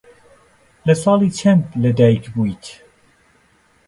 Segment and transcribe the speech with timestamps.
[0.87, 2.65] لە ساڵی چەند لەدایک بوویت؟